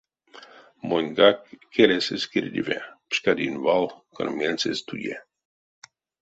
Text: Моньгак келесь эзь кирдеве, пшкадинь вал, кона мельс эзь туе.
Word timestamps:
Моньгак 0.87 1.37
келесь 1.73 2.09
эзь 2.15 2.27
кирдеве, 2.31 2.79
пшкадинь 3.09 3.61
вал, 3.65 3.85
кона 4.13 4.31
мельс 4.39 4.63
эзь 4.71 4.83
туе. 4.87 5.15